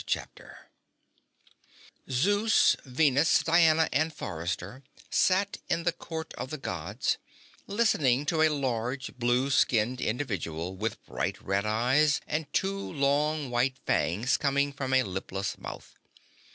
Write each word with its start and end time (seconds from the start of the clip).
CHAPTER 0.07 0.71
TWELVE 2.07 2.11
Zeus, 2.17 2.75
Venus, 2.83 3.43
Diana 3.43 3.87
and 3.93 4.11
Forrester 4.11 4.81
sat 5.11 5.57
in 5.69 5.83
the 5.83 5.91
Court 5.91 6.33
of 6.39 6.49
the 6.49 6.57
Gods, 6.57 7.19
listening 7.67 8.25
to 8.25 8.41
a 8.41 8.49
large, 8.49 9.13
blue 9.19 9.51
skinned 9.51 10.01
individual 10.01 10.75
with 10.75 11.05
bright 11.05 11.39
red 11.39 11.67
eyes 11.67 12.19
and 12.25 12.51
two 12.51 12.79
long 12.91 13.51
white 13.51 13.77
fangs 13.85 14.37
coming 14.37 14.73
from 14.73 14.91
a 14.91 15.03
lipless 15.03 15.59
mouth. 15.59 15.93